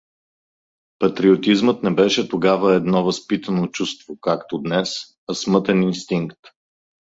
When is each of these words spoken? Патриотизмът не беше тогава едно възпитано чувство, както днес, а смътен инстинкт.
Патриотизмът 0.99 1.83
не 1.83 1.89
беше 1.91 2.29
тогава 2.29 2.75
едно 2.75 3.03
възпитано 3.05 3.67
чувство, 3.67 4.17
както 4.21 4.59
днес, 4.59 4.89
а 5.27 5.33
смътен 5.33 5.83
инстинкт. 5.83 6.39